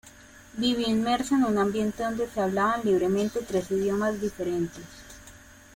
[0.57, 4.83] Vivió inmersa en un ambiente donde se hablaban libremente tres idiomas diferentes.